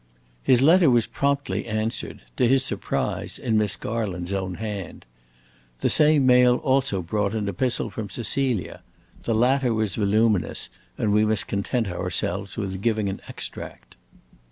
His 0.41 0.63
letter 0.63 0.89
was 0.89 1.05
promptly 1.05 1.67
answered 1.67 2.23
to 2.35 2.47
his 2.47 2.65
surprise 2.65 3.37
in 3.37 3.55
Miss 3.55 3.75
Garland's 3.75 4.33
own 4.33 4.55
hand. 4.55 5.05
The 5.81 5.91
same 5.91 6.25
mail 6.25 6.57
brought 6.57 6.65
also 6.95 7.37
an 7.37 7.47
epistle 7.47 7.91
from 7.91 8.09
Cecilia. 8.09 8.81
The 9.25 9.35
latter 9.35 9.75
was 9.75 9.93
voluminous, 9.93 10.71
and 10.97 11.13
we 11.13 11.23
must 11.23 11.45
content 11.47 11.87
ourselves 11.87 12.57
with 12.57 12.81
giving 12.81 13.09
an 13.09 13.21
extract. 13.27 13.95